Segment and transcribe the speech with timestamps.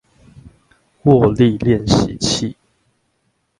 [1.03, 2.57] 握力練習器